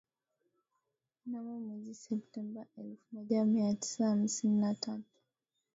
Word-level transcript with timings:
mnamo 1.25 1.59
mwezi 1.59 1.93
Septembaelfu 1.95 3.03
moja 3.11 3.45
mia 3.45 3.73
tisa 3.73 4.05
hamsini 4.09 4.59
na 4.61 4.73
tatu 4.75 5.03